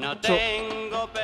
No 0.00 0.16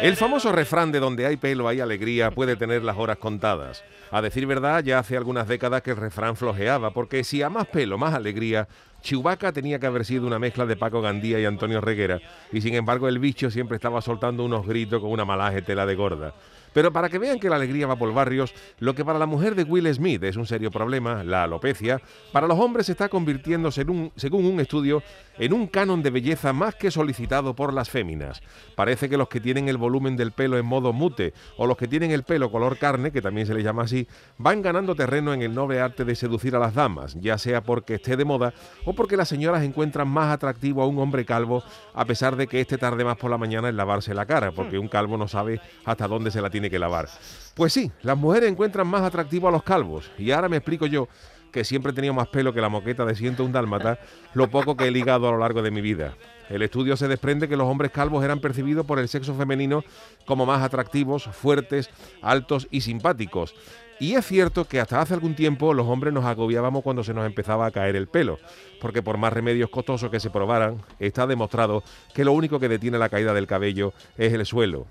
El 0.02 0.16
famoso 0.16 0.52
refrán 0.52 0.92
de 0.92 1.00
donde 1.00 1.26
hay 1.26 1.36
pelo 1.38 1.66
hay 1.66 1.80
alegría 1.80 2.30
puede 2.30 2.56
tener 2.56 2.82
las 2.82 2.98
horas 2.98 3.16
contadas. 3.16 3.82
A 4.10 4.20
decir 4.20 4.46
verdad, 4.46 4.84
ya 4.84 4.98
hace 4.98 5.16
algunas 5.16 5.48
décadas 5.48 5.80
que 5.82 5.92
el 5.92 5.96
refrán 5.96 6.36
flojeaba, 6.36 6.90
porque 6.92 7.24
si 7.24 7.42
a 7.42 7.48
más 7.48 7.66
pelo, 7.68 7.96
más 7.96 8.14
alegría, 8.14 8.68
Chewbacca 9.02 9.52
tenía 9.52 9.78
que 9.78 9.86
haber 9.86 10.04
sido 10.04 10.26
una 10.26 10.38
mezcla 10.38 10.66
de 10.66 10.76
Paco 10.76 11.00
Gandía 11.00 11.38
y 11.38 11.44
Antonio 11.44 11.80
Reguera, 11.80 12.20
y 12.52 12.60
sin 12.60 12.74
embargo 12.74 13.08
el 13.08 13.18
bicho 13.18 13.50
siempre 13.50 13.76
estaba 13.76 14.00
soltando 14.00 14.44
unos 14.44 14.66
gritos 14.66 15.00
con 15.00 15.10
una 15.10 15.24
malaje 15.24 15.62
tela 15.62 15.86
de 15.86 15.94
gorda. 15.94 16.34
Pero 16.76 16.92
para 16.92 17.08
que 17.08 17.18
vean 17.18 17.38
que 17.38 17.48
la 17.48 17.56
alegría 17.56 17.86
va 17.86 17.96
por 17.96 18.12
barrios, 18.12 18.52
lo 18.80 18.94
que 18.94 19.02
para 19.02 19.18
la 19.18 19.24
mujer 19.24 19.54
de 19.54 19.62
Will 19.62 19.90
Smith 19.94 20.22
es 20.24 20.36
un 20.36 20.46
serio 20.46 20.70
problema, 20.70 21.24
la 21.24 21.44
alopecia, 21.44 22.02
para 22.32 22.46
los 22.46 22.58
hombres 22.58 22.84
se 22.84 22.92
está 22.92 23.08
convirtiendo, 23.08 23.70
según, 23.70 24.12
según 24.14 24.44
un 24.44 24.60
estudio, 24.60 25.02
en 25.38 25.54
un 25.54 25.68
canon 25.68 26.02
de 26.02 26.10
belleza 26.10 26.52
más 26.52 26.74
que 26.74 26.90
solicitado 26.90 27.56
por 27.56 27.72
las 27.72 27.88
féminas. 27.88 28.42
Parece 28.74 29.08
que 29.08 29.16
los 29.16 29.28
que 29.28 29.40
tienen 29.40 29.70
el 29.70 29.78
volumen 29.78 30.18
del 30.18 30.32
pelo 30.32 30.58
en 30.58 30.66
modo 30.66 30.92
mute 30.92 31.32
o 31.56 31.66
los 31.66 31.78
que 31.78 31.88
tienen 31.88 32.10
el 32.10 32.24
pelo 32.24 32.50
color 32.50 32.76
carne, 32.76 33.10
que 33.10 33.22
también 33.22 33.46
se 33.46 33.54
le 33.54 33.62
llama 33.62 33.84
así, 33.84 34.06
van 34.36 34.60
ganando 34.60 34.94
terreno 34.94 35.32
en 35.32 35.40
el 35.40 35.54
noble 35.54 35.80
arte 35.80 36.04
de 36.04 36.14
seducir 36.14 36.56
a 36.56 36.58
las 36.58 36.74
damas, 36.74 37.16
ya 37.18 37.38
sea 37.38 37.62
porque 37.62 37.94
esté 37.94 38.18
de 38.18 38.26
moda 38.26 38.52
o 38.86 38.94
porque 38.94 39.18
las 39.18 39.28
señoras 39.28 39.62
encuentran 39.62 40.08
más 40.08 40.32
atractivo 40.32 40.82
a 40.82 40.86
un 40.86 40.98
hombre 40.98 41.26
calvo 41.26 41.62
a 41.92 42.04
pesar 42.06 42.36
de 42.36 42.46
que 42.46 42.60
este 42.60 42.78
tarde 42.78 43.04
más 43.04 43.18
por 43.18 43.30
la 43.30 43.36
mañana 43.36 43.68
en 43.68 43.76
lavarse 43.76 44.14
la 44.14 44.24
cara, 44.24 44.52
porque 44.52 44.78
un 44.78 44.88
calvo 44.88 45.18
no 45.18 45.28
sabe 45.28 45.60
hasta 45.84 46.08
dónde 46.08 46.30
se 46.30 46.40
la 46.40 46.48
tiene 46.48 46.70
que 46.70 46.78
lavar. 46.78 47.08
Pues 47.54 47.72
sí, 47.72 47.90
las 48.02 48.16
mujeres 48.16 48.50
encuentran 48.50 48.86
más 48.86 49.02
atractivo 49.02 49.48
a 49.48 49.50
los 49.50 49.62
calvos. 49.62 50.10
Y 50.16 50.30
ahora 50.30 50.48
me 50.48 50.56
explico 50.56 50.86
yo 50.86 51.08
que 51.50 51.64
siempre 51.64 51.92
he 51.92 51.94
tenido 51.94 52.14
más 52.14 52.28
pelo 52.28 52.52
que 52.52 52.60
la 52.60 52.68
moqueta 52.68 53.04
de 53.04 53.14
101 53.14 53.52
dálmata, 53.52 53.98
lo 54.34 54.48
poco 54.50 54.76
que 54.76 54.86
he 54.86 54.90
ligado 54.90 55.28
a 55.28 55.32
lo 55.32 55.38
largo 55.38 55.62
de 55.62 55.70
mi 55.70 55.80
vida. 55.80 56.14
El 56.48 56.62
estudio 56.62 56.96
se 56.96 57.08
desprende 57.08 57.48
que 57.48 57.56
los 57.56 57.66
hombres 57.66 57.90
calvos 57.90 58.24
eran 58.24 58.40
percibidos 58.40 58.86
por 58.86 58.98
el 58.98 59.08
sexo 59.08 59.34
femenino 59.34 59.82
como 60.26 60.46
más 60.46 60.62
atractivos, 60.62 61.24
fuertes, 61.24 61.90
altos 62.22 62.68
y 62.70 62.82
simpáticos. 62.82 63.54
Y 63.98 64.14
es 64.14 64.26
cierto 64.26 64.66
que 64.66 64.78
hasta 64.78 65.00
hace 65.00 65.14
algún 65.14 65.34
tiempo 65.34 65.72
los 65.72 65.86
hombres 65.86 66.12
nos 66.12 66.24
agobiábamos 66.24 66.82
cuando 66.82 67.02
se 67.02 67.14
nos 67.14 67.24
empezaba 67.24 67.64
a 67.64 67.70
caer 67.70 67.96
el 67.96 68.08
pelo, 68.08 68.38
porque 68.80 69.02
por 69.02 69.16
más 69.16 69.32
remedios 69.32 69.70
costosos 69.70 70.10
que 70.10 70.20
se 70.20 70.28
probaran, 70.28 70.82
está 70.98 71.26
demostrado 71.26 71.82
que 72.14 72.24
lo 72.24 72.32
único 72.32 72.60
que 72.60 72.68
detiene 72.68 72.98
la 72.98 73.08
caída 73.08 73.32
del 73.32 73.46
cabello 73.46 73.94
es 74.18 74.34
el 74.34 74.44
suelo. 74.44 74.86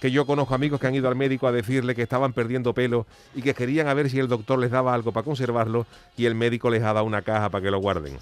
Que 0.00 0.10
yo 0.10 0.26
conozco 0.26 0.54
amigos 0.54 0.80
que 0.80 0.86
han 0.86 0.94
ido 0.94 1.08
al 1.08 1.16
médico 1.16 1.46
a 1.46 1.52
decirle 1.52 1.94
que 1.94 2.02
estaban 2.02 2.32
perdiendo 2.32 2.74
pelo 2.74 3.06
y 3.34 3.42
que 3.42 3.54
querían 3.54 3.88
a 3.88 3.94
ver 3.94 4.10
si 4.10 4.18
el 4.18 4.28
doctor 4.28 4.58
les 4.58 4.70
daba 4.70 4.94
algo 4.94 5.12
para 5.12 5.24
conservarlo 5.24 5.86
y 6.16 6.26
el 6.26 6.34
médico 6.34 6.70
les 6.70 6.82
ha 6.82 6.92
dado 6.92 7.04
una 7.04 7.22
caja 7.22 7.50
para 7.50 7.62
que 7.62 7.70
lo 7.70 7.78
guarden. 7.80 8.18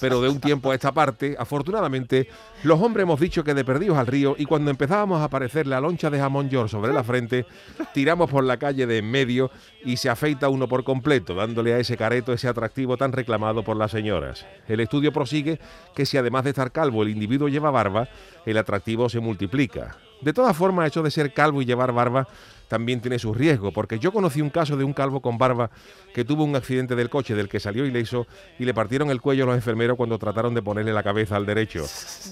Pero 0.00 0.20
de 0.20 0.28
un 0.28 0.40
tiempo 0.40 0.70
a 0.70 0.74
esta 0.74 0.92
parte, 0.92 1.36
afortunadamente, 1.38 2.28
los 2.62 2.80
hombres 2.80 3.02
hemos 3.02 3.20
dicho 3.20 3.44
que 3.44 3.54
de 3.54 3.64
perdidos 3.64 3.98
al 3.98 4.06
río 4.06 4.34
y 4.38 4.46
cuando 4.46 4.70
empezábamos 4.70 5.20
a 5.20 5.24
aparecer 5.24 5.66
la 5.66 5.80
loncha 5.80 6.10
de 6.10 6.18
jamón 6.18 6.48
york 6.48 6.68
sobre 6.68 6.92
la 6.92 7.04
frente, 7.04 7.44
tiramos 7.92 8.30
por 8.30 8.44
la 8.44 8.56
calle 8.56 8.86
de 8.86 8.98
en 8.98 9.10
medio 9.10 9.50
y 9.84 9.96
se 9.96 10.08
afeita 10.08 10.48
uno 10.48 10.68
por 10.68 10.84
completo, 10.84 11.34
dándole 11.34 11.74
a 11.74 11.78
ese 11.78 11.96
careto 11.96 12.32
ese 12.32 12.48
atractivo 12.48 12.96
tan 12.96 13.12
reclamado 13.12 13.62
por 13.62 13.76
las 13.76 13.90
señoras. 13.90 14.46
El 14.68 14.80
estudio 14.80 15.12
prosigue 15.12 15.58
que 15.94 16.06
si 16.06 16.16
además 16.16 16.44
de 16.44 16.50
estar 16.50 16.72
calvo 16.72 17.02
el 17.02 17.10
individuo 17.10 17.48
lleva 17.48 17.70
barba, 17.70 18.08
el 18.46 18.58
atractivo 18.58 19.08
se 19.08 19.20
multiplica. 19.20 19.96
De 20.24 20.32
todas 20.32 20.56
formas, 20.56 20.88
hecho 20.88 21.02
de 21.02 21.10
ser 21.10 21.34
calvo 21.34 21.60
y 21.60 21.66
llevar 21.66 21.92
barba 21.92 22.26
también 22.68 23.00
tiene 23.00 23.18
su 23.18 23.34
riesgo, 23.34 23.72
porque 23.72 23.98
yo 23.98 24.10
conocí 24.10 24.40
un 24.40 24.50
caso 24.50 24.76
de 24.76 24.84
un 24.84 24.92
calvo 24.92 25.20
con 25.20 25.38
barba 25.38 25.70
que 26.14 26.24
tuvo 26.24 26.44
un 26.44 26.56
accidente 26.56 26.96
del 26.96 27.10
coche 27.10 27.34
del 27.34 27.48
que 27.48 27.60
salió 27.60 27.84
ileso 27.84 28.26
y 28.58 28.64
le 28.64 28.74
partieron 28.74 29.10
el 29.10 29.20
cuello 29.20 29.44
a 29.44 29.46
los 29.48 29.54
enfermeros 29.54 29.96
cuando 29.96 30.18
trataron 30.18 30.54
de 30.54 30.62
ponerle 30.62 30.92
la 30.92 31.02
cabeza 31.02 31.36
al 31.36 31.46
derecho. 31.46 31.84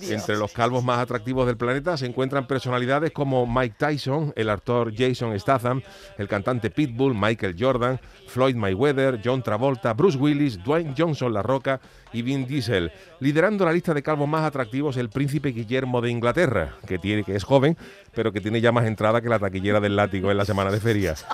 Entre 0.09 0.37
los 0.37 0.53
calvos 0.53 0.83
más 0.83 0.99
atractivos 0.99 1.47
del 1.47 1.57
planeta 1.57 1.97
se 1.97 2.07
encuentran 2.07 2.47
personalidades 2.47 3.13
como 3.13 3.47
Mike 3.47 3.77
Tyson, 3.79 4.33
el 4.35 4.49
actor 4.49 4.93
Jason 4.97 5.39
Statham, 5.39 5.83
el 6.17 6.29
cantante 6.29 6.71
Pitbull, 6.71 7.15
Michael 7.15 7.57
Jordan, 7.59 8.01
Floyd 8.27 8.57
Mayweather, 8.57 9.21
John 9.23 9.43
Travolta, 9.43 9.93
Bruce 9.93 10.17
Willis, 10.17 10.63
Dwayne 10.65 10.95
Johnson 10.97 11.33
La 11.33 11.43
Roca 11.43 11.81
y 12.13 12.23
Vin 12.23 12.47
Diesel. 12.47 12.91
Liderando 13.21 13.65
la 13.65 13.73
lista 13.73 13.95
de 13.95 14.03
calvos 14.03 14.29
más 14.29 14.45
atractivos 14.45 14.97
el 14.97 15.11
príncipe 15.11 15.51
Guillermo 15.51 16.01
de 16.01 16.11
Inglaterra, 16.11 16.77
que 16.87 16.99
tiene 16.99 17.25
que 17.25 17.37
es 17.37 17.45
joven, 17.45 17.77
pero 18.15 18.33
que 18.33 18.41
tiene 18.41 18.61
ya 18.61 18.73
más 18.73 18.87
entrada 18.87 19.21
que 19.21 19.29
la 19.29 19.39
taquillera 19.39 19.81
del 19.81 19.97
látigo 19.97 20.31
en 20.31 20.37
la 20.37 20.45
semana 20.45 20.71
de 20.71 20.81
ferias. 20.81 21.27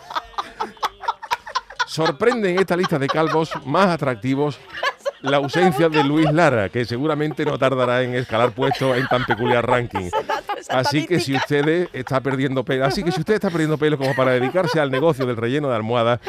Sorprende 1.86 2.50
en 2.50 2.58
esta 2.58 2.76
lista 2.76 2.98
de 2.98 3.08
calvos 3.08 3.50
más 3.64 3.88
atractivos 3.88 4.58
la 5.22 5.38
ausencia 5.38 5.88
de 5.88 6.04
Luis 6.04 6.30
Lara, 6.32 6.68
que 6.68 6.84
seguramente 6.84 7.44
no 7.44 7.58
tardará 7.58 8.02
en 8.02 8.14
escalar 8.14 8.52
puesto 8.52 8.94
en 8.94 9.06
tan 9.08 9.24
peculiar 9.24 9.66
ranking. 9.66 10.10
Así 10.68 11.06
que 11.06 11.20
si 11.20 11.34
usted 11.34 11.88
está 11.92 12.20
perdiendo 12.20 12.64
pelo, 12.64 12.84
así 12.84 13.02
que 13.02 13.12
si 13.12 13.20
usted 13.20 13.34
está 13.34 13.50
perdiendo 13.50 13.78
pelo 13.78 13.98
como 13.98 14.14
para 14.14 14.32
dedicarse 14.32 14.80
al 14.80 14.90
negocio 14.90 15.26
del 15.26 15.36
relleno 15.36 15.68
de 15.68 15.76
almohada, 15.76 16.20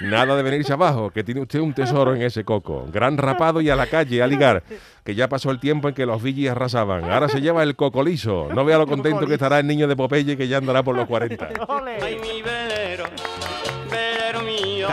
nada 0.00 0.36
de 0.36 0.42
venirse 0.42 0.72
abajo, 0.72 1.10
que 1.10 1.24
tiene 1.24 1.40
usted 1.40 1.60
un 1.60 1.74
tesoro 1.74 2.14
en 2.14 2.22
ese 2.22 2.44
coco. 2.44 2.86
Gran 2.92 3.18
rapado 3.18 3.60
y 3.60 3.70
a 3.70 3.76
la 3.76 3.86
calle 3.86 4.22
a 4.22 4.26
ligar, 4.26 4.62
que 5.04 5.14
ya 5.14 5.28
pasó 5.28 5.50
el 5.50 5.60
tiempo 5.60 5.88
en 5.88 5.94
que 5.94 6.06
los 6.06 6.22
villis 6.22 6.50
arrasaban. 6.50 7.10
Ahora 7.10 7.28
se 7.28 7.40
lleva 7.40 7.62
el 7.62 7.76
coco 7.76 8.02
liso. 8.02 8.48
No 8.54 8.64
vea 8.64 8.78
lo 8.78 8.86
contento 8.86 9.26
que 9.26 9.34
estará 9.34 9.58
el 9.58 9.66
niño 9.66 9.88
de 9.88 9.96
Popeye 9.96 10.36
que 10.36 10.48
ya 10.48 10.58
andará 10.58 10.82
por 10.82 10.96
los 10.96 11.06
40. 11.06 11.48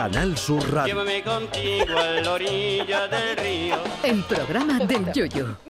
Canal 0.00 0.34
Sur 0.38 0.62
Radio. 0.72 0.94
llévame 0.94 1.22
contigo 1.22 1.98
a 1.98 2.22
la 2.22 2.32
orilla 2.32 3.06
del 3.06 3.36
río. 3.36 3.76
El 4.02 4.22
programa 4.22 4.78
del 4.78 5.12
Yoyo. 5.12 5.60